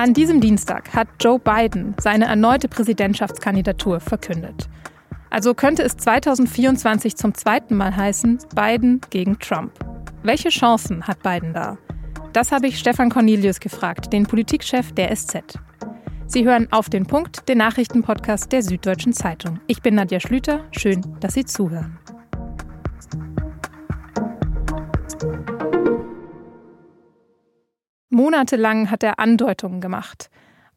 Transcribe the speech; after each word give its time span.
An 0.00 0.14
diesem 0.14 0.40
Dienstag 0.40 0.94
hat 0.94 1.08
Joe 1.20 1.38
Biden 1.38 1.94
seine 2.00 2.24
erneute 2.24 2.68
Präsidentschaftskandidatur 2.68 4.00
verkündet. 4.00 4.66
Also 5.28 5.52
könnte 5.52 5.82
es 5.82 5.96
2024 5.98 7.16
zum 7.16 7.34
zweiten 7.34 7.76
Mal 7.76 7.94
heißen, 7.94 8.38
Biden 8.54 9.02
gegen 9.10 9.38
Trump. 9.38 9.72
Welche 10.22 10.48
Chancen 10.48 11.06
hat 11.06 11.22
Biden 11.22 11.52
da? 11.52 11.76
Das 12.32 12.50
habe 12.50 12.68
ich 12.68 12.78
Stefan 12.78 13.10
Cornelius 13.10 13.60
gefragt, 13.60 14.12
den 14.12 14.24
Politikchef 14.24 14.92
der 14.92 15.14
SZ. 15.14 15.58
Sie 16.26 16.44
hören 16.44 16.68
auf 16.70 16.88
den 16.88 17.06
Punkt, 17.06 17.48
den 17.48 17.58
Nachrichtenpodcast 17.58 18.50
der 18.52 18.62
Süddeutschen 18.62 19.12
Zeitung. 19.12 19.60
Ich 19.66 19.82
bin 19.82 19.96
Nadja 19.96 20.18
Schlüter. 20.20 20.64
Schön, 20.72 21.02
dass 21.20 21.34
Sie 21.34 21.44
zuhören. 21.44 21.98
Monatelang 28.20 28.90
hat 28.90 29.02
er 29.02 29.18
Andeutungen 29.18 29.80
gemacht. 29.80 30.28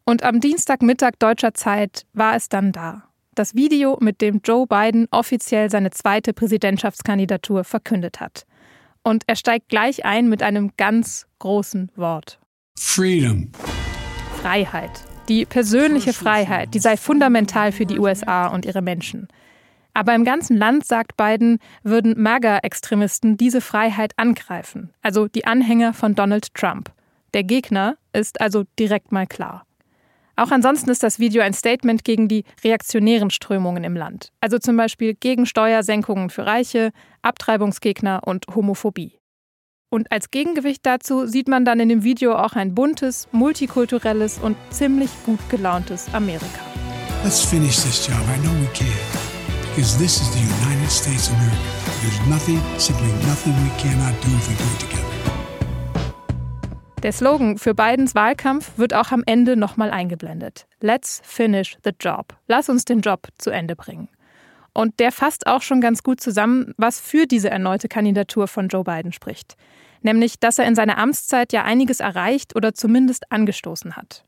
Und 0.05 0.23
am 0.23 0.39
Dienstagmittag 0.39 1.11
deutscher 1.20 1.53
Zeit 1.53 2.05
war 2.13 2.38
es 2.38 2.47
dann 2.47 2.71
da. 2.71 3.03
Das 3.35 3.53
Video, 3.53 3.97
mit 3.99 4.21
dem 4.21 4.39
Joe 4.45 4.66
Biden 4.66 5.09
offiziell 5.11 5.69
seine 5.69 5.91
zweite 5.91 6.31
Präsidentschaftskandidatur 6.31 7.66
verkündet 7.66 8.21
hat. 8.21 8.45
Und 9.03 9.23
er 9.27 9.35
steigt 9.35 9.67
gleich 9.67 10.05
ein 10.05 10.29
mit 10.29 10.41
einem 10.41 10.71
ganz 10.77 11.27
großen 11.39 11.91
Wort. 11.97 12.39
Freedom. 12.79 13.52
Freiheit. 14.41 15.03
Die 15.27 15.45
persönliche 15.45 16.13
Freiheit, 16.13 16.73
die 16.73 16.80
sei 16.80 16.95
fundamental 16.95 17.73
für 17.73 17.85
die 17.85 17.99
USA 17.99 18.47
und 18.47 18.66
ihre 18.66 18.81
Menschen. 18.81 19.27
Aber 19.94 20.16
im 20.16 20.23
ganzen 20.23 20.55
Land, 20.55 20.85
sagt 20.85 21.17
Biden, 21.17 21.59
würden 21.83 22.21
MAGA-Extremisten 22.21 23.35
diese 23.35 23.59
Freiheit 23.59 24.13
angreifen, 24.16 24.94
also 25.02 25.27
die 25.27 25.44
Anhänger 25.44 25.94
von 25.94 26.16
Donald 26.16 26.53
Trump. 26.53 26.94
Der 27.34 27.44
Gegner 27.44 27.98
ist 28.14 28.42
also 28.42 28.64
direkt 28.78 29.12
mal 29.12 29.26
klar. 29.26 29.66
Auch 30.36 30.52
ansonsten 30.52 30.89
ist 30.89 31.03
das 31.03 31.20
Video 31.20 31.42
ein 31.44 31.53
Statement 31.53 32.03
gegen 32.03 32.28
die 32.28 32.44
reaktionären 32.64 33.30
Strömungen 33.30 33.84
im 33.84 33.95
Land, 33.95 34.31
also 34.42 34.58
zum 34.58 34.78
Beispiel 34.78 35.14
gegen 35.14 35.45
Steuersenkungen 35.45 36.30
für 36.30 36.45
Reiche, 36.45 36.92
Abtreibungsgegner 37.22 38.22
und 38.25 38.45
Homophobie. 38.56 39.20
Und 39.90 40.12
als 40.12 40.31
Gegengewicht 40.31 40.84
dazu 40.84 41.28
sieht 41.28 41.48
man 41.48 41.66
dann 41.66 41.80
in 41.80 41.90
dem 41.90 42.03
Video 42.03 42.36
auch 42.36 42.53
ein 42.53 42.73
buntes, 42.73 43.28
multikulturelles 43.31 44.40
und 44.40 44.58
ziemlich 44.72 45.12
gut 45.23 45.40
gelauntes 45.50 46.12
Amerika. 46.14 46.62
Let's 47.23 47.42
finish 47.42 47.75
this 47.75 48.08
job. 48.08 48.18
I 48.36 48.40
know 48.42 48.52
we 48.59 48.68
can. 48.73 48.88
Because 49.75 49.97
this 50.00 50.20
is 50.20 50.31
the 50.34 50.40
United 50.40 50.92
States 50.92 51.30
of 51.30 51.36
America. 51.36 51.92
There's 52.02 52.28
nothing, 52.28 52.59
simply 52.80 53.08
nothing 53.28 53.53
we 53.64 53.70
cannot 53.80 54.20
do 54.23 54.30
if 54.30 54.50
we 54.50 54.56
do 54.56 54.64
it 54.73 54.80
together. 54.80 55.33
Der 57.04 57.12
Slogan 57.12 57.58
für 57.58 57.76
Bidens 57.76 58.16
Wahlkampf 58.16 58.78
wird 58.78 58.94
auch 58.94 59.12
am 59.12 59.23
Ende 59.26 59.58
nochmal 59.58 59.92
eingeblendet. 59.92 60.68
Let's 60.80 61.22
finish 61.26 61.78
the 61.84 61.92
job. 62.00 62.38
Lass 62.48 62.70
uns 62.70 62.86
den 62.86 63.02
Job 63.02 63.28
zu 63.38 63.50
Ende 63.50 63.76
bringen. 63.76 64.08
Und 64.73 65.02
der 65.02 65.12
fasst 65.12 65.46
auch 65.46 65.62
schon 65.62 65.81
ganz 65.81 66.02
gut 66.02 66.22
zusammen, 66.22 66.74
was 66.78 67.02
für 67.02 67.28
diese 67.28 67.50
erneute 67.50 67.90
Kandidatur 67.90 68.48
von 68.48 68.70
Joe 68.70 68.86
Biden 68.86 69.12
spricht. 69.12 69.58
Nämlich, 70.02 70.40
dass 70.40 70.58
er 70.59 70.66
in 70.66 70.76
seiner 70.76 70.98
Amtszeit 70.98 71.52
ja 71.52 71.64
einiges 71.64 72.00
erreicht 72.00 72.56
oder 72.56 72.74
zumindest 72.74 73.30
angestoßen 73.34 73.98
hat. 73.98 74.24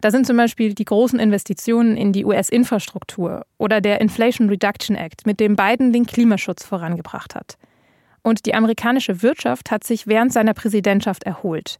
Da 0.00 0.10
sind 0.10 0.26
zum 0.26 0.38
Beispiel 0.38 0.72
die 0.72 0.86
großen 0.86 1.18
Investitionen 1.20 1.98
in 1.98 2.14
die 2.14 2.24
US-Infrastruktur 2.24 3.44
oder 3.58 3.82
der 3.82 4.00
Inflation 4.00 4.48
Reduction 4.48 4.96
Act, 4.96 5.26
mit 5.26 5.38
dem 5.38 5.54
Biden 5.54 5.92
den 5.92 6.06
Klimaschutz 6.06 6.64
vorangebracht 6.64 7.34
hat. 7.34 7.58
Und 8.24 8.46
die 8.46 8.54
amerikanische 8.54 9.22
Wirtschaft 9.22 9.70
hat 9.70 9.84
sich 9.84 10.06
während 10.06 10.32
seiner 10.32 10.54
Präsidentschaft 10.54 11.24
erholt. 11.24 11.78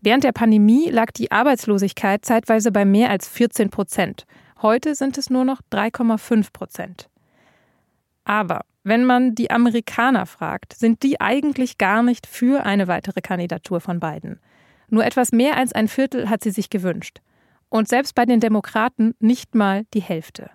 Während 0.00 0.24
der 0.24 0.32
Pandemie 0.32 0.88
lag 0.88 1.12
die 1.12 1.30
Arbeitslosigkeit 1.30 2.24
zeitweise 2.24 2.72
bei 2.72 2.84
mehr 2.86 3.10
als 3.10 3.28
14 3.28 3.68
Prozent. 3.68 4.26
Heute 4.62 4.94
sind 4.94 5.18
es 5.18 5.28
nur 5.28 5.44
noch 5.44 5.60
3,5 5.70 6.52
Prozent. 6.52 7.10
Aber 8.24 8.62
wenn 8.84 9.04
man 9.04 9.34
die 9.34 9.50
Amerikaner 9.50 10.24
fragt, 10.24 10.72
sind 10.72 11.02
die 11.02 11.20
eigentlich 11.20 11.76
gar 11.76 12.02
nicht 12.02 12.26
für 12.26 12.64
eine 12.64 12.88
weitere 12.88 13.20
Kandidatur 13.20 13.80
von 13.80 14.00
Biden. 14.00 14.40
Nur 14.88 15.04
etwas 15.04 15.30
mehr 15.30 15.58
als 15.58 15.72
ein 15.72 15.88
Viertel 15.88 16.30
hat 16.30 16.42
sie 16.42 16.50
sich 16.50 16.70
gewünscht. 16.70 17.20
Und 17.68 17.86
selbst 17.86 18.14
bei 18.14 18.24
den 18.24 18.40
Demokraten 18.40 19.14
nicht 19.20 19.54
mal 19.54 19.84
die 19.92 20.02
Hälfte. 20.02 20.50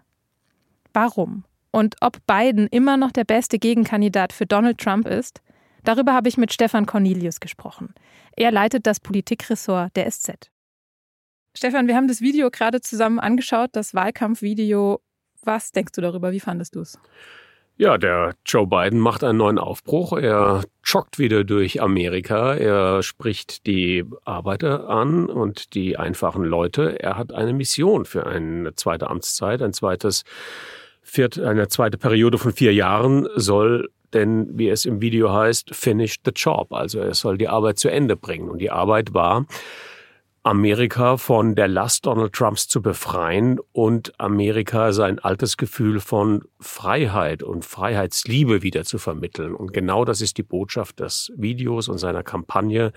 Warum? 0.93 1.43
Und 1.71 1.95
ob 2.01 2.17
Biden 2.25 2.67
immer 2.67 2.97
noch 2.97 3.11
der 3.11 3.23
beste 3.23 3.59
Gegenkandidat 3.59 4.33
für 4.33 4.45
Donald 4.45 4.77
Trump 4.77 5.07
ist, 5.07 5.41
darüber 5.83 6.13
habe 6.13 6.29
ich 6.29 6.37
mit 6.37 6.53
Stefan 6.53 6.85
Cornelius 6.85 7.39
gesprochen. 7.39 7.93
Er 8.35 8.51
leitet 8.51 8.87
das 8.87 8.99
Politikressort 8.99 9.95
der 9.95 10.09
SZ. 10.09 10.49
Stefan, 11.55 11.87
wir 11.87 11.95
haben 11.95 12.07
das 12.07 12.21
Video 12.21 12.51
gerade 12.51 12.81
zusammen 12.81 13.19
angeschaut, 13.19 13.71
das 13.73 13.95
Wahlkampfvideo. 13.95 15.01
Was 15.43 15.71
denkst 15.71 15.93
du 15.93 16.01
darüber? 16.01 16.31
Wie 16.31 16.39
fandest 16.39 16.75
du 16.75 16.81
es? 16.81 16.99
Ja, 17.79 17.99
der 17.99 18.33
Joe 18.43 18.65
Biden 18.65 18.99
macht 18.99 19.23
einen 19.23 19.37
neuen 19.37 19.59
Aufbruch. 19.59 20.13
Er 20.13 20.63
joggt 20.83 21.19
wieder 21.19 21.43
durch 21.43 21.79
Amerika. 21.79 22.55
Er 22.55 23.03
spricht 23.03 23.67
die 23.67 24.03
Arbeiter 24.25 24.89
an 24.89 25.27
und 25.27 25.75
die 25.75 25.95
einfachen 25.95 26.43
Leute. 26.43 26.99
Er 26.99 27.17
hat 27.17 27.31
eine 27.33 27.53
Mission 27.53 28.05
für 28.05 28.25
eine 28.25 28.73
zweite 28.73 29.07
Amtszeit, 29.11 29.61
ein 29.61 29.73
zweites 29.73 30.23
viert, 31.07 31.39
eine 31.39 31.67
zweite 31.67 31.97
Periode 31.97 32.37
von 32.37 32.51
vier 32.51 32.73
Jahren 32.73 33.27
soll 33.35 33.89
denn, 34.13 34.57
wie 34.57 34.69
es 34.69 34.85
im 34.85 35.01
Video 35.01 35.31
heißt, 35.31 35.73
finish 35.75 36.17
the 36.23 36.31
job. 36.33 36.71
Also 36.71 36.99
er 36.99 37.13
soll 37.13 37.37
die 37.37 37.47
Arbeit 37.47 37.79
zu 37.79 37.89
Ende 37.89 38.15
bringen. 38.15 38.49
Und 38.49 38.59
die 38.59 38.71
Arbeit 38.71 39.13
war, 39.13 39.45
Amerika 40.43 41.17
von 41.17 41.55
der 41.55 41.67
Last 41.67 42.05
Donald 42.05 42.31
Trumps 42.31 42.69
zu 42.69 42.81
befreien 42.81 43.59
und 43.73 44.17
Amerika 44.17 44.93
sein 44.93 45.19
altes 45.19 45.57
Gefühl 45.57 45.99
von 45.99 46.43
Freiheit 46.61 47.43
und 47.43 47.65
Freiheitsliebe 47.65 48.63
wieder 48.63 48.85
zu 48.85 48.97
vermitteln. 48.97 49.53
Und 49.53 49.73
genau 49.73 50.05
das 50.05 50.21
ist 50.21 50.37
die 50.37 50.43
Botschaft 50.43 51.01
des 51.01 51.33
Videos 51.35 51.89
und 51.89 51.97
seiner 51.97 52.23
Kampagne. 52.23 52.93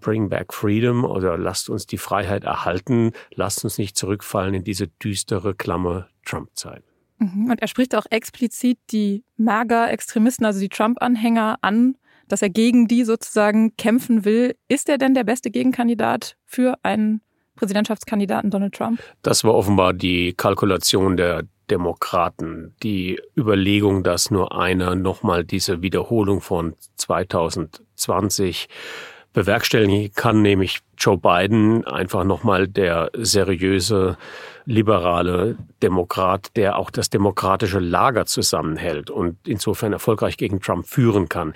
Bring 0.00 0.28
back 0.28 0.52
freedom 0.52 1.04
oder 1.04 1.38
lasst 1.38 1.70
uns 1.70 1.86
die 1.86 1.96
Freiheit 1.96 2.44
erhalten, 2.44 3.12
lasst 3.34 3.64
uns 3.64 3.78
nicht 3.78 3.96
zurückfallen 3.96 4.52
in 4.52 4.64
diese 4.64 4.88
düstere, 4.88 5.54
klamme 5.54 6.08
Trump-Zeit. 6.26 6.82
Mhm. 7.22 7.50
Und 7.50 7.60
er 7.60 7.68
spricht 7.68 7.94
auch 7.94 8.06
explizit 8.10 8.78
die 8.90 9.24
MAGA-Extremisten, 9.36 10.44
also 10.44 10.60
die 10.60 10.68
Trump-Anhänger 10.68 11.58
an, 11.62 11.96
dass 12.28 12.42
er 12.42 12.50
gegen 12.50 12.88
die 12.88 13.04
sozusagen 13.04 13.76
kämpfen 13.76 14.24
will. 14.24 14.56
Ist 14.68 14.88
er 14.88 14.98
denn 14.98 15.14
der 15.14 15.24
beste 15.24 15.50
Gegenkandidat 15.50 16.36
für 16.44 16.78
einen 16.82 17.20
Präsidentschaftskandidaten 17.56 18.50
Donald 18.50 18.74
Trump? 18.74 19.00
Das 19.22 19.44
war 19.44 19.54
offenbar 19.54 19.92
die 19.92 20.32
Kalkulation 20.34 21.16
der 21.16 21.44
Demokraten. 21.70 22.74
Die 22.82 23.20
Überlegung, 23.36 24.02
dass 24.02 24.30
nur 24.30 24.58
einer 24.58 24.94
nochmal 24.94 25.44
diese 25.44 25.82
Wiederholung 25.82 26.40
von 26.40 26.74
2020 26.96 28.68
bewerkstelligen 29.32 30.12
kann, 30.14 30.42
nämlich 30.42 30.80
Joe 30.98 31.18
Biden 31.18 31.86
einfach 31.86 32.24
nochmal 32.24 32.68
der 32.68 33.10
seriöse 33.14 34.16
liberale 34.64 35.56
Demokrat, 35.82 36.56
der 36.56 36.76
auch 36.78 36.90
das 36.90 37.10
demokratische 37.10 37.80
Lager 37.80 38.26
zusammenhält 38.26 39.10
und 39.10 39.36
insofern 39.46 39.92
erfolgreich 39.92 40.36
gegen 40.36 40.60
Trump 40.60 40.86
führen 40.86 41.28
kann. 41.28 41.54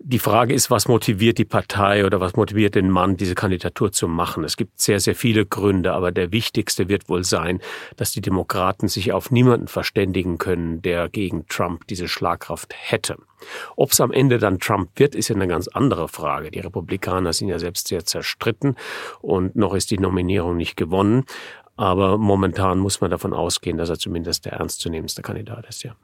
Die 0.00 0.20
Frage 0.20 0.54
ist, 0.54 0.70
was 0.70 0.86
motiviert 0.86 1.38
die 1.38 1.44
Partei 1.44 2.06
oder 2.06 2.20
was 2.20 2.36
motiviert 2.36 2.76
den 2.76 2.88
Mann, 2.88 3.16
diese 3.16 3.34
Kandidatur 3.34 3.90
zu 3.90 4.06
machen? 4.06 4.44
Es 4.44 4.56
gibt 4.56 4.80
sehr, 4.80 5.00
sehr 5.00 5.16
viele 5.16 5.44
Gründe, 5.44 5.92
aber 5.92 6.12
der 6.12 6.30
wichtigste 6.30 6.88
wird 6.88 7.08
wohl 7.08 7.24
sein, 7.24 7.60
dass 7.96 8.12
die 8.12 8.20
Demokraten 8.20 8.86
sich 8.86 9.12
auf 9.12 9.32
niemanden 9.32 9.66
verständigen 9.66 10.38
können, 10.38 10.82
der 10.82 11.08
gegen 11.08 11.48
Trump 11.48 11.88
diese 11.88 12.06
Schlagkraft 12.06 12.74
hätte. 12.76 13.16
Ob 13.74 13.90
es 13.90 14.00
am 14.00 14.12
Ende 14.12 14.38
dann 14.38 14.60
Trump 14.60 14.90
wird, 14.96 15.16
ist 15.16 15.28
ja 15.28 15.34
eine 15.34 15.48
ganz 15.48 15.66
andere 15.66 16.08
Frage. 16.08 16.52
Die 16.52 16.60
Republikaner 16.60 17.32
sind 17.32 17.48
ja 17.48 17.58
selbst 17.58 17.88
sehr 17.88 18.04
zerstritten 18.04 18.76
und 19.20 19.56
noch 19.56 19.74
ist 19.74 19.90
die 19.90 19.98
Nominierung 19.98 20.56
nicht 20.56 20.76
gewonnen. 20.76 21.24
Aber 21.78 22.18
momentan 22.18 22.80
muss 22.80 23.00
man 23.00 23.10
davon 23.10 23.32
ausgehen, 23.32 23.78
dass 23.78 23.88
er 23.88 23.98
zumindest 23.98 24.44
der 24.44 24.54
ernstzunehmendste 24.54 25.22
Kandidat 25.22 25.64
ist, 25.68 25.84
ja. 25.84 25.94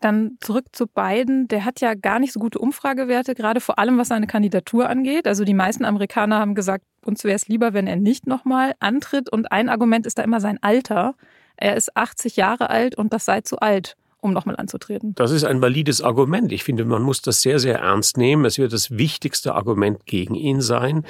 Dann 0.00 0.36
zurück 0.40 0.64
zu 0.72 0.86
Biden. 0.86 1.46
Der 1.46 1.64
hat 1.64 1.80
ja 1.80 1.94
gar 1.94 2.18
nicht 2.18 2.32
so 2.32 2.40
gute 2.40 2.58
Umfragewerte, 2.58 3.34
gerade 3.34 3.60
vor 3.60 3.78
allem 3.78 3.98
was 3.98 4.08
seine 4.08 4.26
Kandidatur 4.26 4.88
angeht. 4.88 5.28
Also 5.28 5.44
die 5.44 5.54
meisten 5.54 5.84
Amerikaner 5.84 6.40
haben 6.40 6.56
gesagt, 6.56 6.84
uns 7.04 7.22
wäre 7.22 7.36
es 7.36 7.46
lieber, 7.46 7.72
wenn 7.72 7.86
er 7.86 7.96
nicht 7.96 8.26
nochmal 8.26 8.74
antritt. 8.80 9.30
Und 9.30 9.52
ein 9.52 9.68
Argument 9.68 10.06
ist 10.06 10.18
da 10.18 10.22
immer 10.22 10.40
sein 10.40 10.58
Alter. 10.60 11.14
Er 11.56 11.76
ist 11.76 11.96
80 11.96 12.36
Jahre 12.36 12.68
alt 12.70 12.96
und 12.96 13.12
das 13.12 13.24
sei 13.24 13.42
zu 13.42 13.60
alt 13.60 13.96
um 14.26 14.32
nochmal 14.32 14.56
anzutreten. 14.56 15.14
Das 15.14 15.30
ist 15.30 15.44
ein 15.44 15.62
valides 15.62 16.02
Argument. 16.02 16.50
Ich 16.50 16.64
finde, 16.64 16.84
man 16.84 17.02
muss 17.02 17.22
das 17.22 17.42
sehr, 17.42 17.58
sehr 17.58 17.78
ernst 17.78 18.16
nehmen. 18.16 18.44
Es 18.44 18.58
wird 18.58 18.72
das 18.72 18.90
wichtigste 18.98 19.54
Argument 19.54 20.04
gegen 20.06 20.34
ihn 20.34 20.60
sein. 20.60 21.04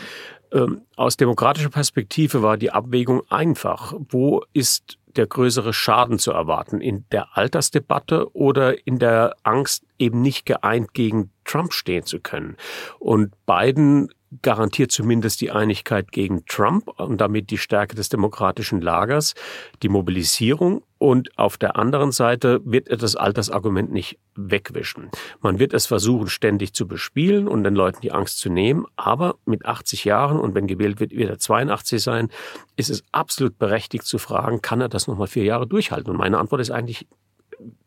Ähm, 0.56 0.82
aus 0.96 1.18
demokratischer 1.18 1.68
Perspektive 1.68 2.42
war 2.42 2.56
die 2.56 2.70
Abwägung 2.70 3.22
einfach. 3.30 3.92
Wo 4.08 4.42
ist 4.54 4.98
der 5.16 5.26
größere 5.26 5.74
Schaden 5.74 6.18
zu 6.18 6.32
erwarten? 6.32 6.80
In 6.80 7.04
der 7.12 7.36
Altersdebatte 7.36 8.34
oder 8.34 8.86
in 8.86 8.98
der 8.98 9.36
Angst, 9.42 9.84
eben 9.98 10.22
nicht 10.22 10.46
geeint 10.46 10.94
gegen 10.94 11.30
Trump 11.44 11.74
stehen 11.74 12.04
zu 12.04 12.20
können? 12.20 12.56
Und 12.98 13.34
Biden 13.44 14.08
garantiert 14.42 14.90
zumindest 14.90 15.40
die 15.40 15.50
Einigkeit 15.50 16.10
gegen 16.12 16.44
Trump 16.46 16.88
und 16.98 17.20
damit 17.20 17.50
die 17.50 17.58
Stärke 17.58 17.94
des 17.94 18.08
demokratischen 18.08 18.80
Lagers, 18.80 19.34
die 19.82 19.88
Mobilisierung 19.88 20.82
und 20.98 21.36
auf 21.38 21.58
der 21.58 21.76
anderen 21.76 22.10
Seite 22.10 22.60
wird 22.64 22.88
er 22.88 22.96
das 22.96 23.16
Altersargument 23.16 23.92
nicht 23.92 24.18
wegwischen. 24.34 25.10
Man 25.40 25.58
wird 25.58 25.74
es 25.74 25.86
versuchen, 25.86 26.28
ständig 26.28 26.74
zu 26.74 26.88
bespielen 26.88 27.46
und 27.46 27.64
den 27.64 27.74
Leuten 27.74 28.00
die 28.00 28.12
Angst 28.12 28.38
zu 28.38 28.50
nehmen, 28.50 28.86
aber 28.96 29.36
mit 29.44 29.64
80 29.64 30.04
Jahren 30.04 30.40
und 30.40 30.54
wenn 30.54 30.66
gewählt 30.66 30.98
wird, 30.98 31.12
wird 31.12 31.30
er 31.30 31.38
82 31.38 32.02
sein, 32.02 32.28
ist 32.76 32.90
es 32.90 33.04
absolut 33.12 33.58
berechtigt 33.58 34.04
zu 34.04 34.18
fragen, 34.18 34.62
kann 34.62 34.80
er 34.80 34.88
das 34.88 35.06
nochmal 35.06 35.28
vier 35.28 35.44
Jahre 35.44 35.66
durchhalten? 35.66 36.10
Und 36.10 36.16
meine 36.16 36.38
Antwort 36.38 36.60
ist 36.60 36.70
eigentlich 36.70 37.06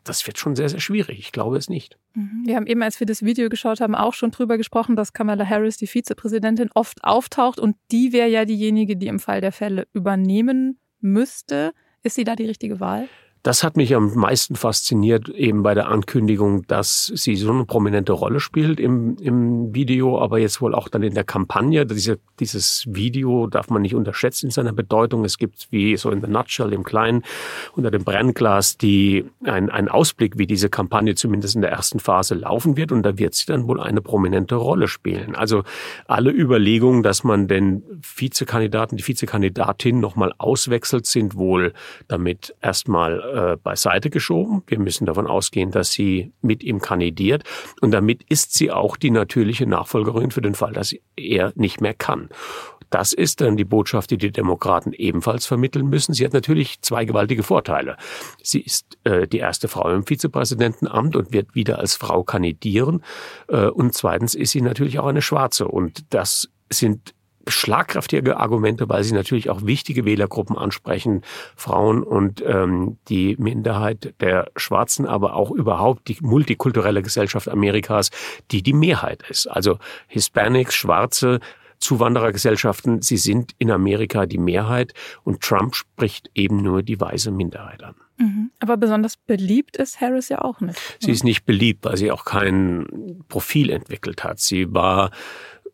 das 0.04 0.26
wird 0.26 0.38
schon 0.38 0.56
sehr, 0.56 0.70
sehr 0.70 0.80
schwierig. 0.80 1.20
Ich 1.20 1.32
glaube 1.32 1.58
es 1.58 1.70
nicht. 1.70 1.98
Mhm. 2.14 2.44
Wir 2.46 2.56
haben 2.56 2.68
eben, 2.68 2.82
als 2.82 3.00
wir 3.00 3.08
das 3.08 3.24
Video 3.24 3.50
geschaut 3.50 3.82
haben, 3.82 3.96
auch 3.96 4.14
schon 4.14 4.32
drüber 4.32 4.58
gesprochen, 4.58 4.96
dass 4.96 5.14
Kamala 5.14 5.46
Harris, 5.48 5.78
die 5.78 5.88
Vizepräsidentin, 5.88 6.70
oft 6.74 7.04
auftaucht 7.04 7.60
und 7.60 7.76
die 7.92 8.12
wäre 8.12 8.30
ja 8.30 8.46
diejenige, 8.46 8.98
die 8.98 9.08
im 9.08 9.20
Fall 9.20 9.42
der 9.42 9.52
Fälle 9.52 9.88
übernehmen 9.94 10.80
müsste. 11.00 11.74
Ist 12.04 12.16
sie 12.16 12.24
da 12.24 12.36
die 12.36 12.46
richtige 12.46 12.80
Wahl? 12.80 13.08
Das 13.42 13.64
hat 13.64 13.78
mich 13.78 13.96
am 13.96 14.14
meisten 14.16 14.56
fasziniert, 14.56 15.30
eben 15.30 15.64
bei 15.64 15.74
der 15.74 15.88
Ankündigung, 15.88 16.68
dass 16.68 17.06
sie 17.16 17.38
so 17.38 17.52
eine 17.52 17.64
prominente 17.64 18.12
Rolle 18.12 18.42
spielt 18.42 18.82
im, 18.82 19.16
im 19.18 19.74
Video, 19.74 20.20
aber 20.20 20.40
jetzt 20.40 20.62
wohl 20.62 20.76
auch 20.76 20.90
dann 20.90 21.04
in 21.04 21.14
der 21.14 21.24
Kampagne. 21.24 21.86
Diese, 21.86 22.20
dieses 22.42 22.84
Video 22.90 23.48
darf 23.48 23.70
man 23.70 23.82
nicht 23.82 23.96
unterschätzen 23.96 24.48
in 24.48 24.52
seiner 24.52 24.74
Bedeutung. 24.74 25.24
Es 25.24 25.38
gibt 25.38 25.68
wie 25.72 25.96
so 25.96 26.12
in 26.12 26.22
the 26.22 26.28
nutshell 26.30 26.74
im 26.74 26.84
Kleinen 26.84 27.24
unter 27.76 27.92
dem 27.92 28.04
Brennglas 28.04 28.78
die, 28.78 29.24
ein, 29.46 29.70
ein 29.70 29.88
Ausblick, 29.88 30.38
wie 30.38 30.48
diese 30.48 30.70
Kampagne 30.70 31.16
zumindest 31.16 31.56
in 31.56 31.62
der 31.62 31.72
ersten 31.72 32.00
Phase 32.00 32.36
laufen 32.36 32.76
wird. 32.76 32.92
Und 32.92 33.04
da 33.04 33.18
wird 33.18 33.36
sie 33.36 33.46
dann 33.46 33.70
wohl 33.70 33.80
eine 33.80 34.02
prominente 34.02 34.56
Rolle 34.56 34.90
spielen. 34.90 35.36
Also 35.36 35.64
alle 36.08 36.32
Überlegungen, 36.32 37.04
dass 37.04 37.24
man 37.24 37.48
den 37.48 37.84
Vizekandidaten, 38.18 38.98
die 38.98 39.08
Vizekandidatin 39.08 40.02
nochmal 40.02 40.34
auswechselt, 40.38 41.06
sind 41.06 41.36
wohl 41.36 41.72
damit 42.10 42.54
erstmal 42.62 43.29
äh, 43.34 43.58
beiseite 43.58 44.10
geschoben. 44.10 44.64
Wir 44.68 44.80
müssen 44.80 45.06
davon 45.06 45.28
ausgehen, 45.28 45.72
dass 45.72 45.92
sie 45.92 46.32
mit 46.42 46.64
ihm 46.64 46.80
kandidiert. 46.80 47.44
Und 47.82 47.92
damit 47.92 48.24
ist 48.30 48.54
sie 48.54 48.72
auch 48.72 48.98
die 48.98 49.12
natürliche 49.12 49.68
Nachfolgerin 49.68 50.32
für 50.32 50.42
den 50.42 50.56
Fall, 50.56 50.74
dass 50.74 50.96
er 51.16 51.54
nicht 51.56 51.82
mehr 51.82 51.94
kann. 51.94 52.30
Das 52.90 53.14
ist 53.14 53.42
dann 53.42 53.56
die 53.56 53.66
Botschaft, 53.66 54.10
die 54.12 54.18
die 54.18 54.32
Demokraten 54.32 54.94
ebenfalls 54.94 55.46
vermitteln 55.46 55.90
müssen. 55.90 56.14
Sie 56.14 56.26
hat 56.26 56.34
natürlich 56.34 56.82
zwei 56.82 57.06
gewaltige 57.06 57.44
Vorteile. 57.44 57.98
Sie 58.42 58.62
ist 58.62 58.98
äh, 59.04 59.28
die 59.28 59.38
erste 59.38 59.68
Frau 59.68 59.90
im 59.90 60.06
Vizepräsidentenamt 60.06 61.16
und 61.16 61.32
wird 61.32 61.54
wieder 61.54 61.80
als 61.80 61.96
Frau 61.96 62.24
kandidieren. 62.24 63.04
Äh, 63.48 63.68
und 63.68 63.94
zweitens 63.94 64.34
ist 64.34 64.52
sie 64.52 64.62
natürlich 64.62 65.00
auch 65.00 65.08
eine 65.08 65.22
Schwarze. 65.22 65.68
Und 65.68 66.14
das 66.14 66.50
sind 66.72 67.14
schlagkräftige 67.50 68.38
Argumente, 68.38 68.88
weil 68.90 69.04
sie 69.04 69.14
natürlich 69.14 69.50
auch 69.50 69.66
wichtige 69.66 70.06
Wählergruppen 70.06 70.58
ansprechen, 70.58 71.22
Frauen 71.56 72.04
und 72.04 72.44
ähm, 72.46 72.98
die 73.08 73.36
Minderheit 73.38 74.14
der 74.22 74.52
Schwarzen, 74.56 75.06
aber 75.06 75.36
auch 75.36 75.52
überhaupt 75.52 76.08
die 76.08 76.18
multikulturelle 76.22 77.02
Gesellschaft 77.02 77.50
Amerikas, 77.50 78.10
die 78.52 78.64
die 78.64 78.74
Mehrheit 78.74 79.24
ist. 79.30 79.48
Also 79.48 79.78
Hispanics, 80.08 80.76
Schwarze, 80.76 81.40
Zuwanderergesellschaften, 81.80 83.02
sie 83.02 83.18
sind 83.18 83.54
in 83.58 83.72
Amerika 83.72 84.26
die 84.26 84.38
Mehrheit 84.38 84.94
und 85.24 85.42
Trump 85.42 85.76
spricht 85.76 86.30
eben 86.36 86.62
nur 86.62 86.84
die 86.84 87.00
weiße 87.00 87.32
Minderheit 87.32 87.84
an. 87.84 87.96
Mhm. 88.18 88.52
Aber 88.60 88.76
besonders 88.78 89.16
beliebt 89.16 89.78
ist 89.78 90.02
Harris 90.02 90.30
ja 90.30 90.42
auch 90.42 90.60
nicht. 90.60 90.78
Sie 91.00 91.12
ist 91.12 91.24
nicht 91.24 91.46
beliebt, 91.46 91.86
weil 91.86 91.96
sie 91.96 92.12
auch 92.12 92.26
kein 92.26 93.24
Profil 93.30 93.70
entwickelt 93.70 94.24
hat. 94.24 94.40
Sie 94.40 94.74
war 94.74 95.12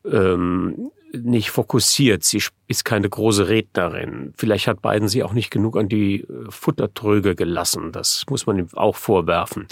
ähm, 0.05 0.91
nicht 1.21 1.49
fokussiert. 1.49 2.23
Sie 2.23 2.41
ist 2.67 2.85
keine 2.85 3.09
große 3.09 3.47
Rednerin. 3.47 4.33
Vielleicht 4.37 4.67
hat 4.67 4.81
Biden 4.81 5.07
sie 5.07 5.23
auch 5.23 5.33
nicht 5.33 5.51
genug 5.51 5.77
an 5.77 5.89
die 5.89 6.21
äh, 6.21 6.25
Futtertröge 6.49 7.35
gelassen. 7.35 7.91
Das 7.91 8.23
muss 8.29 8.45
man 8.45 8.59
ihm 8.59 8.67
auch 8.73 8.95
vorwerfen. 8.95 9.67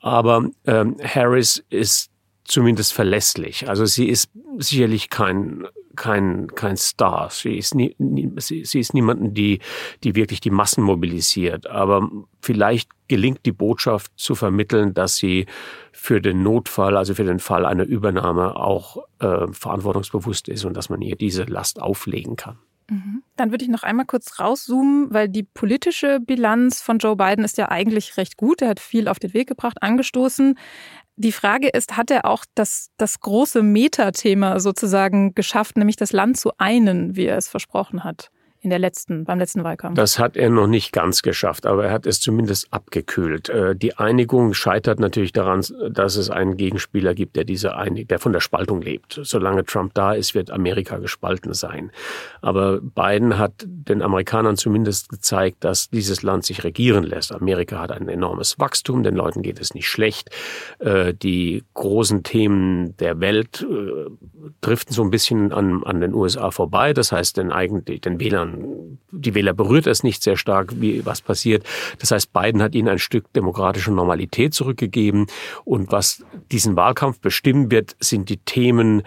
Aber 0.00 0.48
ähm, 0.66 0.96
Harris 1.02 1.62
ist 1.68 2.09
zumindest 2.50 2.92
verlässlich. 2.92 3.68
Also 3.68 3.84
sie 3.86 4.08
ist 4.08 4.30
sicherlich 4.58 5.08
kein 5.08 5.66
kein 5.96 6.48
kein 6.48 6.76
Star. 6.76 7.30
Sie 7.30 7.56
ist 7.56 7.74
nie, 7.74 7.94
nie 7.98 8.30
sie, 8.38 8.64
sie 8.64 8.80
ist 8.80 8.92
niemanden, 8.92 9.34
die 9.34 9.60
die 10.02 10.14
wirklich 10.14 10.40
die 10.40 10.50
Massen 10.50 10.82
mobilisiert. 10.82 11.66
Aber 11.68 12.10
vielleicht 12.42 12.90
gelingt 13.08 13.46
die 13.46 13.52
Botschaft 13.52 14.12
zu 14.16 14.34
vermitteln, 14.34 14.94
dass 14.94 15.16
sie 15.16 15.46
für 15.92 16.20
den 16.20 16.42
Notfall, 16.42 16.96
also 16.96 17.14
für 17.14 17.24
den 17.24 17.38
Fall 17.38 17.64
einer 17.64 17.84
Übernahme, 17.84 18.56
auch 18.56 18.98
äh, 19.20 19.46
verantwortungsbewusst 19.52 20.48
ist 20.48 20.64
und 20.64 20.74
dass 20.74 20.88
man 20.88 21.02
ihr 21.02 21.16
diese 21.16 21.44
Last 21.44 21.80
auflegen 21.80 22.36
kann. 22.36 22.58
Dann 23.36 23.50
würde 23.50 23.64
ich 23.64 23.70
noch 23.70 23.82
einmal 23.82 24.06
kurz 24.06 24.38
rauszoomen, 24.40 25.12
weil 25.12 25.28
die 25.28 25.44
politische 25.44 26.20
Bilanz 26.20 26.82
von 26.82 26.98
Joe 26.98 27.16
Biden 27.16 27.44
ist 27.44 27.56
ja 27.56 27.70
eigentlich 27.70 28.16
recht 28.16 28.36
gut. 28.36 28.62
Er 28.62 28.68
hat 28.68 28.80
viel 28.80 29.08
auf 29.08 29.18
den 29.18 29.32
Weg 29.32 29.48
gebracht, 29.48 29.82
angestoßen. 29.82 30.58
Die 31.16 31.32
Frage 31.32 31.68
ist, 31.68 31.96
hat 31.96 32.10
er 32.10 32.24
auch 32.24 32.44
das, 32.54 32.90
das 32.96 33.20
große 33.20 33.62
Metathema 33.62 34.58
sozusagen 34.58 35.34
geschafft, 35.34 35.76
nämlich 35.76 35.96
das 35.96 36.12
Land 36.12 36.38
zu 36.38 36.52
einen, 36.58 37.16
wie 37.16 37.26
er 37.26 37.36
es 37.36 37.48
versprochen 37.48 38.04
hat? 38.04 38.30
In 38.62 38.68
der 38.68 38.78
letzten, 38.78 39.24
beim 39.24 39.38
letzten 39.38 39.64
Wahlkampf. 39.64 39.96
Das 39.96 40.18
hat 40.18 40.36
er 40.36 40.50
noch 40.50 40.66
nicht 40.66 40.92
ganz 40.92 41.22
geschafft, 41.22 41.64
aber 41.64 41.86
er 41.86 41.92
hat 41.92 42.04
es 42.04 42.20
zumindest 42.20 42.68
abgekühlt. 42.70 43.48
Äh, 43.48 43.74
die 43.74 43.96
Einigung 43.96 44.52
scheitert 44.52 45.00
natürlich 45.00 45.32
daran, 45.32 45.64
dass 45.90 46.16
es 46.16 46.28
einen 46.28 46.58
Gegenspieler 46.58 47.14
gibt, 47.14 47.36
der 47.36 47.44
diese 47.44 47.76
Einig 47.76 48.08
der 48.08 48.18
von 48.18 48.34
der 48.34 48.40
Spaltung 48.40 48.82
lebt. 48.82 49.18
Solange 49.22 49.64
Trump 49.64 49.94
da 49.94 50.12
ist, 50.12 50.34
wird 50.34 50.50
Amerika 50.50 50.98
gespalten 50.98 51.54
sein. 51.54 51.90
Aber 52.42 52.80
Biden 52.80 53.38
hat 53.38 53.64
den 53.66 54.02
Amerikanern 54.02 54.58
zumindest 54.58 55.08
gezeigt, 55.08 55.64
dass 55.64 55.88
dieses 55.88 56.22
Land 56.22 56.44
sich 56.44 56.62
regieren 56.62 57.04
lässt. 57.04 57.32
Amerika 57.32 57.80
hat 57.80 57.92
ein 57.92 58.08
enormes 58.08 58.58
Wachstum, 58.58 59.02
den 59.02 59.14
Leuten 59.14 59.40
geht 59.40 59.58
es 59.58 59.72
nicht 59.72 59.88
schlecht. 59.88 60.28
Äh, 60.80 61.14
die 61.14 61.64
großen 61.72 62.24
Themen 62.24 62.94
der 62.98 63.20
Welt 63.20 63.66
äh, 63.68 64.10
driften 64.60 64.92
so 64.92 65.02
ein 65.02 65.10
bisschen 65.10 65.50
an, 65.52 65.82
an 65.82 66.02
den 66.02 66.12
USA 66.12 66.50
vorbei. 66.50 66.92
Das 66.92 67.10
heißt, 67.10 67.38
den 67.38 67.52
eigentlich 67.52 68.02
den 68.02 68.20
Wählern 68.20 68.49
die 69.12 69.34
Wähler 69.34 69.52
berührt 69.52 69.86
es 69.86 70.02
nicht 70.02 70.22
sehr 70.22 70.36
stark, 70.36 70.80
wie 70.80 71.04
was 71.04 71.20
passiert. 71.20 71.64
Das 71.98 72.10
heißt, 72.10 72.32
Biden 72.32 72.62
hat 72.62 72.74
ihnen 72.74 72.88
ein 72.88 72.98
Stück 72.98 73.32
demokratische 73.32 73.92
Normalität 73.92 74.54
zurückgegeben. 74.54 75.26
Und 75.64 75.92
was 75.92 76.24
diesen 76.52 76.76
Wahlkampf 76.76 77.20
bestimmen 77.20 77.70
wird, 77.70 77.96
sind 78.00 78.28
die 78.28 78.38
Themen, 78.38 79.02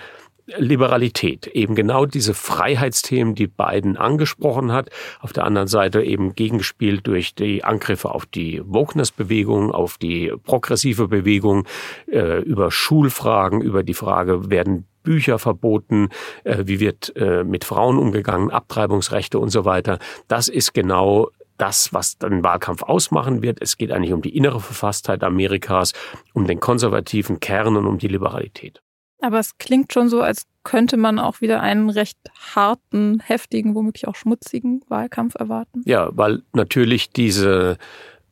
Liberalität, 0.45 1.47
eben 1.47 1.73
genau 1.73 2.05
diese 2.05 2.33
Freiheitsthemen, 2.33 3.33
die 3.35 3.47
Biden 3.47 3.95
angesprochen 3.95 4.71
hat, 4.71 4.89
auf 5.21 5.31
der 5.31 5.45
anderen 5.45 5.67
Seite 5.67 6.01
eben 6.01 6.35
gegengespielt 6.35 7.07
durch 7.07 7.33
die 7.33 7.63
Angriffe 7.63 8.11
auf 8.11 8.25
die 8.25 8.61
Wokeness-Bewegung, 8.65 9.71
auf 9.71 9.97
die 9.97 10.33
progressive 10.43 11.07
Bewegung, 11.07 11.65
äh, 12.11 12.41
über 12.41 12.71
Schulfragen, 12.71 13.61
über 13.61 13.83
die 13.83 13.93
Frage, 13.93 14.49
werden 14.49 14.85
Bücher 15.03 15.39
verboten, 15.39 16.09
äh, 16.43 16.63
wie 16.65 16.79
wird 16.79 17.15
äh, 17.15 17.43
mit 17.43 17.63
Frauen 17.63 17.97
umgegangen, 17.97 18.51
Abtreibungsrechte 18.51 19.39
und 19.39 19.49
so 19.49 19.65
weiter. 19.65 19.99
Das 20.27 20.47
ist 20.47 20.73
genau 20.73 21.29
das, 21.57 21.93
was 21.93 22.17
den 22.17 22.43
Wahlkampf 22.43 22.83
ausmachen 22.83 23.41
wird. 23.41 23.61
Es 23.61 23.77
geht 23.77 23.91
eigentlich 23.91 24.13
um 24.13 24.21
die 24.21 24.35
innere 24.35 24.59
Verfasstheit 24.59 25.23
Amerikas, 25.23 25.93
um 26.33 26.47
den 26.47 26.59
konservativen 26.59 27.39
Kern 27.39 27.77
und 27.77 27.85
um 27.85 27.97
die 27.97 28.07
Liberalität. 28.07 28.81
Aber 29.23 29.39
es 29.39 29.57
klingt 29.57 29.93
schon 29.93 30.09
so, 30.09 30.21
als 30.21 30.47
könnte 30.63 30.97
man 30.97 31.17
auch 31.17 31.39
wieder 31.39 31.61
einen 31.61 31.89
recht 31.89 32.17
harten, 32.55 33.21
heftigen, 33.21 33.73
womöglich 33.73 34.05
auch 34.05 34.15
schmutzigen 34.15 34.83
Wahlkampf 34.89 35.35
erwarten. 35.35 35.81
Ja, 35.85 36.09
weil 36.11 36.41
natürlich 36.51 37.11
diese 37.11 37.77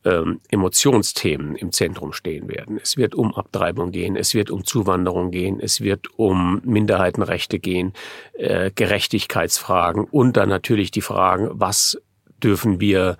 ähm, 0.04 0.40
Emotionsthemen 0.50 1.56
im 1.56 1.72
Zentrum 1.72 2.12
stehen 2.12 2.46
werden. 2.50 2.78
Es 2.82 2.98
wird 2.98 3.14
um 3.14 3.34
Abtreibung 3.34 3.90
gehen, 3.90 4.16
es 4.16 4.34
wird 4.34 4.50
um 4.50 4.66
Zuwanderung 4.66 5.30
gehen, 5.30 5.60
es 5.60 5.80
wird 5.80 6.08
um 6.18 6.60
Minderheitenrechte 6.62 7.58
gehen, 7.58 7.94
äh, 8.34 8.70
Gerechtigkeitsfragen 8.74 10.04
und 10.04 10.36
dann 10.36 10.50
natürlich 10.50 10.90
die 10.90 11.00
Fragen, 11.00 11.48
was 11.52 11.96
dürfen 12.42 12.80
wir, 12.80 13.16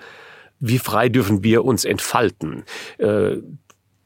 wie 0.61 0.79
frei 0.79 1.09
dürfen 1.09 1.43
wir 1.43 1.65
uns 1.65 1.87
entfalten? 1.87 2.65
Äh, 2.99 3.39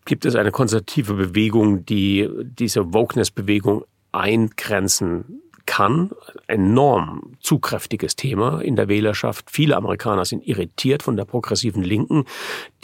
gibt 0.06 0.24
es 0.24 0.34
eine 0.34 0.52
konservative 0.52 1.14
Bewegung, 1.14 1.84
die 1.84 2.28
diese 2.42 2.94
Wokeness-Bewegung 2.94 3.84
eingrenzen 4.12 5.42
kann. 5.66 6.10
Enorm 6.46 7.34
zugkräftiges 7.40 8.16
Thema 8.16 8.60
in 8.60 8.76
der 8.76 8.88
Wählerschaft. 8.88 9.50
Viele 9.50 9.76
Amerikaner 9.76 10.24
sind 10.24 10.46
irritiert 10.46 11.02
von 11.02 11.16
der 11.16 11.24
progressiven 11.24 11.82
Linken, 11.82 12.24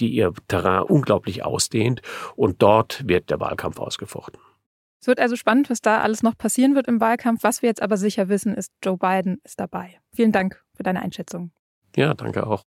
die 0.00 0.08
ihr 0.08 0.32
Terrain 0.48 0.82
unglaublich 0.82 1.44
ausdehnt. 1.44 2.02
Und 2.36 2.60
dort 2.60 3.06
wird 3.08 3.30
der 3.30 3.40
Wahlkampf 3.40 3.78
ausgefochten. 3.78 4.40
Es 5.00 5.06
wird 5.06 5.18
also 5.18 5.34
spannend, 5.34 5.70
was 5.70 5.80
da 5.80 6.00
alles 6.00 6.22
noch 6.22 6.36
passieren 6.36 6.74
wird 6.74 6.86
im 6.86 7.00
Wahlkampf. 7.00 7.42
Was 7.42 7.62
wir 7.62 7.68
jetzt 7.68 7.82
aber 7.82 7.96
sicher 7.96 8.28
wissen, 8.28 8.54
ist, 8.54 8.72
Joe 8.84 8.96
Biden 8.96 9.40
ist 9.42 9.58
dabei. 9.58 9.98
Vielen 10.14 10.32
Dank 10.32 10.62
für 10.76 10.82
deine 10.82 11.02
Einschätzung. 11.02 11.50
Ja, 11.96 12.14
danke 12.14 12.46
auch. 12.46 12.62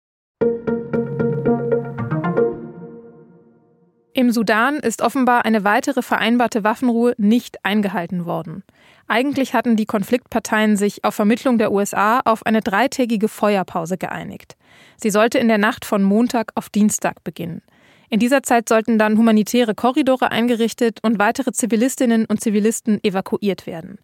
Im 4.15 4.31
Sudan 4.31 4.77
ist 4.77 5.01
offenbar 5.01 5.47
eine 5.47 5.65
weitere 5.65 6.03
vereinbarte 6.03 6.65
Waffenruhe 6.65 7.15
nicht 7.17 7.65
eingehalten 7.65 8.27
worden. 8.27 8.63
Eigentlich 9.09 9.55
hatten 9.55 9.75
die 9.75 9.87
Konfliktparteien 9.87 10.77
sich 10.77 11.03
auf 11.03 11.15
Vermittlung 11.15 11.57
der 11.57 11.73
USA 11.73 12.21
auf 12.21 12.45
eine 12.45 12.61
dreitägige 12.61 13.29
Feuerpause 13.29 13.97
geeinigt. 13.97 14.57
Sie 14.97 15.09
sollte 15.09 15.39
in 15.39 15.49
der 15.49 15.57
Nacht 15.57 15.87
von 15.87 16.03
Montag 16.03 16.53
auf 16.57 16.69
Dienstag 16.69 17.25
beginnen. 17.25 17.63
In 18.11 18.19
dieser 18.19 18.43
Zeit 18.43 18.69
sollten 18.69 18.99
dann 18.99 19.17
humanitäre 19.17 19.75
Korridore 19.75 20.31
eingerichtet 20.31 20.99
und 21.03 21.19
weitere 21.19 21.53
Zivilistinnen 21.53 22.27
und 22.27 22.43
Zivilisten 22.43 23.03
evakuiert 23.03 23.67
werden. 23.67 23.99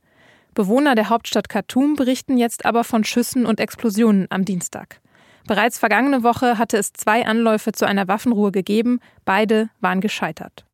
Bewohner 0.54 0.94
der 0.94 1.10
Hauptstadt 1.10 1.50
Khartoum 1.50 1.96
berichten 1.96 2.38
jetzt 2.38 2.64
aber 2.64 2.82
von 2.82 3.04
Schüssen 3.04 3.44
und 3.44 3.60
Explosionen 3.60 4.26
am 4.30 4.46
Dienstag. 4.46 5.00
Bereits 5.48 5.78
vergangene 5.78 6.22
Woche 6.22 6.58
hatte 6.58 6.76
es 6.76 6.92
zwei 6.92 7.26
Anläufe 7.26 7.72
zu 7.72 7.86
einer 7.86 8.06
Waffenruhe 8.06 8.52
gegeben, 8.52 9.00
beide 9.24 9.70
waren 9.80 10.02
gescheitert. 10.02 10.66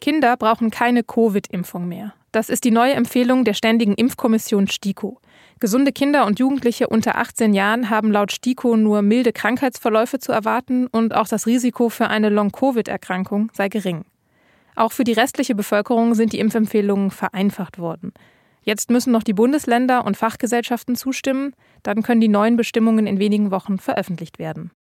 Kinder 0.00 0.36
brauchen 0.36 0.70
keine 0.70 1.02
Covid-Impfung 1.02 1.88
mehr. 1.88 2.14
Das 2.30 2.48
ist 2.48 2.62
die 2.62 2.70
neue 2.70 2.92
Empfehlung 2.92 3.44
der 3.44 3.54
Ständigen 3.54 3.94
Impfkommission 3.94 4.68
STIKO. 4.68 5.18
Gesunde 5.58 5.90
Kinder 5.90 6.24
und 6.24 6.38
Jugendliche 6.38 6.86
unter 6.86 7.18
18 7.18 7.52
Jahren 7.52 7.90
haben 7.90 8.12
laut 8.12 8.30
STIKO 8.30 8.76
nur 8.76 9.02
milde 9.02 9.32
Krankheitsverläufe 9.32 10.20
zu 10.20 10.30
erwarten 10.30 10.86
und 10.86 11.16
auch 11.16 11.26
das 11.26 11.48
Risiko 11.48 11.88
für 11.88 12.06
eine 12.06 12.28
Long-Covid-Erkrankung 12.28 13.50
sei 13.54 13.68
gering. 13.68 14.04
Auch 14.76 14.92
für 14.92 15.02
die 15.02 15.14
restliche 15.14 15.56
Bevölkerung 15.56 16.14
sind 16.14 16.32
die 16.32 16.38
Impfempfehlungen 16.38 17.10
vereinfacht 17.10 17.80
worden. 17.80 18.12
Jetzt 18.66 18.90
müssen 18.90 19.12
noch 19.12 19.22
die 19.22 19.32
Bundesländer 19.32 20.04
und 20.04 20.16
Fachgesellschaften 20.16 20.96
zustimmen, 20.96 21.52
dann 21.84 22.02
können 22.02 22.20
die 22.20 22.26
neuen 22.26 22.56
Bestimmungen 22.56 23.06
in 23.06 23.20
wenigen 23.20 23.52
Wochen 23.52 23.78
veröffentlicht 23.78 24.40
werden. 24.40 24.72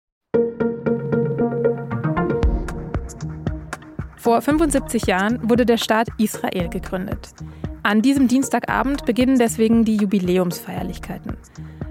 Vor 4.18 4.42
75 4.42 5.06
Jahren 5.06 5.48
wurde 5.48 5.68
der 5.68 5.78
Staat 5.78 6.08
Israel 6.18 6.68
gegründet. 6.70 7.30
An 7.84 8.02
diesem 8.02 8.28
Dienstagabend 8.28 9.06
beginnen 9.06 9.38
deswegen 9.38 9.86
die 9.86 9.98
Jubiläumsfeierlichkeiten. 9.98 11.38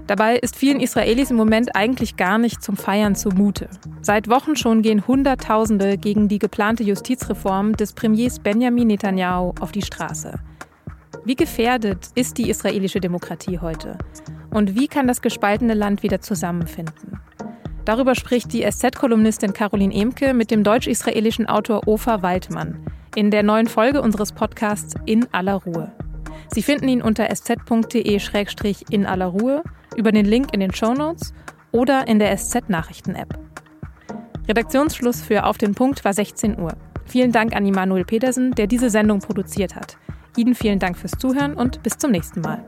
Dabei 0.05 0.35
ist 0.35 0.57
vielen 0.57 0.81
Israelis 0.81 1.31
im 1.31 1.37
Moment 1.37 1.77
eigentlich 1.77 2.17
gar 2.17 2.37
nicht 2.37 2.61
zum 2.61 2.75
Feiern 2.75 3.15
zumute. 3.15 3.69
Seit 4.01 4.29
Wochen 4.29 4.57
schon 4.57 4.81
gehen 4.81 5.07
Hunderttausende 5.07 5.97
gegen 5.97 6.27
die 6.27 6.39
geplante 6.39 6.83
Justizreform 6.83 7.77
des 7.77 7.93
Premiers 7.93 8.39
Benjamin 8.39 8.89
Netanyahu 8.89 9.53
auf 9.61 9.71
die 9.71 9.81
Straße. 9.81 10.37
Wie 11.25 11.35
gefährdet 11.35 12.09
ist 12.13 12.37
die 12.37 12.51
israelische 12.51 12.99
Demokratie 12.99 13.57
heute? 13.57 13.97
Und 14.51 14.75
wie 14.75 14.87
kann 14.87 15.07
das 15.07 15.23
gespaltene 15.23 15.73
Land 15.73 16.03
wieder 16.03 16.21
zusammenfinden? 16.21 17.19
Darüber 17.83 18.13
spricht 18.13 18.53
die 18.53 18.61
SZ-Kolumnistin 18.61 19.51
Caroline 19.51 19.91
Emke 19.91 20.35
mit 20.35 20.51
dem 20.51 20.63
deutsch-israelischen 20.63 21.47
Autor 21.47 21.87
Ofer 21.87 22.21
Waldmann 22.21 22.85
in 23.15 23.31
der 23.31 23.41
neuen 23.41 23.65
Folge 23.65 24.03
unseres 24.03 24.33
Podcasts 24.33 24.93
In 25.07 25.25
aller 25.33 25.55
Ruhe. 25.55 25.91
Sie 26.53 26.61
finden 26.61 26.87
ihn 26.87 27.01
unter 27.01 27.27
sz.de-in 27.33 29.05
aller 29.07 29.25
Ruhe, 29.25 29.63
über 29.95 30.11
den 30.11 30.25
Link 30.25 30.53
in 30.53 30.59
den 30.59 30.75
Show 30.75 30.93
Notes 30.93 31.33
oder 31.71 32.07
in 32.07 32.19
der 32.19 32.37
SZ-Nachrichten-App. 32.37 33.39
Redaktionsschluss 34.47 35.21
für 35.21 35.45
Auf 35.45 35.57
den 35.57 35.73
Punkt 35.73 36.05
war 36.05 36.13
16 36.13 36.59
Uhr. 36.59 36.73
Vielen 37.05 37.31
Dank 37.31 37.55
an 37.55 37.65
Immanuel 37.65 38.05
Petersen, 38.05 38.51
der 38.51 38.67
diese 38.67 38.91
Sendung 38.91 39.19
produziert 39.19 39.75
hat. 39.75 39.97
Ihnen 40.37 40.55
vielen 40.55 40.79
Dank 40.79 40.97
fürs 40.97 41.13
Zuhören 41.13 41.53
und 41.53 41.81
bis 41.83 41.97
zum 41.97 42.11
nächsten 42.11 42.41
Mal. 42.41 42.63